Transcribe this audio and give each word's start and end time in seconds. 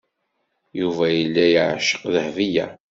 Yuba 0.79 1.05
yella 1.17 1.45
yeɛceq 1.53 2.01
Dahbiya. 2.13 2.65